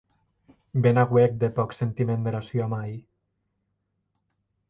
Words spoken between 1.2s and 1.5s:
de